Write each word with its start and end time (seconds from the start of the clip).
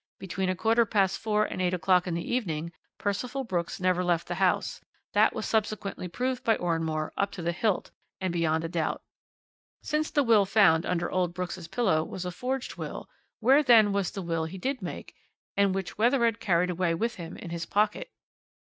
Between 0.17 0.49
a 0.49 0.55
quarter 0.55 0.83
past 0.83 1.19
four 1.19 1.45
and 1.45 1.61
eight 1.61 1.75
o'clock 1.75 2.07
in 2.07 2.15
the 2.15 2.27
evening 2.27 2.71
Percival 2.97 3.43
Brooks 3.43 3.79
never 3.79 4.03
left 4.03 4.27
the 4.27 4.33
house 4.41 4.81
that 5.13 5.35
was 5.35 5.45
subsequently 5.45 6.07
proved 6.07 6.43
by 6.43 6.57
Oranmore 6.57 7.11
up 7.17 7.29
to 7.33 7.43
the 7.43 7.51
hilt 7.51 7.91
and 8.19 8.33
beyond 8.33 8.63
a 8.63 8.67
doubt. 8.67 9.03
Since 9.83 10.09
the 10.09 10.23
will 10.23 10.45
found 10.47 10.87
under 10.87 11.11
old 11.11 11.35
Brooks' 11.35 11.67
pillow 11.67 12.03
was 12.03 12.25
a 12.25 12.31
forged 12.31 12.77
will, 12.77 13.11
where 13.41 13.61
then 13.61 13.93
was 13.93 14.09
the 14.09 14.23
will 14.23 14.45
he 14.45 14.57
did 14.57 14.81
make, 14.81 15.13
and 15.55 15.75
which 15.75 15.99
Wethered 15.99 16.39
carried 16.39 16.71
away 16.71 16.95
with 16.95 17.17
him 17.17 17.37
in 17.37 17.51
his 17.51 17.67
pocket?" 17.67 18.11